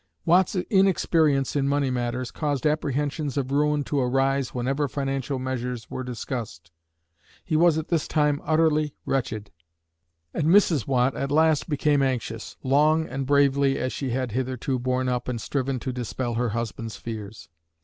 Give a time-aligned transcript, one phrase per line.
[0.25, 6.03] Watt's inexperience in money matters caused apprehensions of ruin to arise whenever financial measures were
[6.03, 6.71] discussed.
[7.45, 9.51] He was at this time utterly wretched,
[10.33, 10.87] and Mrs.
[10.87, 15.39] Watt at last became anxious, long and bravely as she had hitherto borne up and
[15.39, 17.47] striven to dispel her husband's fears.